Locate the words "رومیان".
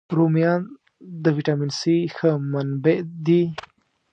0.17-0.61